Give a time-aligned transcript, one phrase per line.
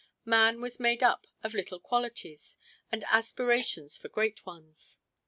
[0.25, 2.57] Man was made up of little qualities,
[2.91, 4.97] and aspirations for great ones.